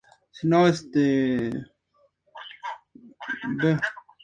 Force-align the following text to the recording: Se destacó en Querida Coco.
Se 0.31 0.47
destacó 0.47 0.89
en 0.99 1.51
Querida 3.59 3.75
Coco. 3.75 4.13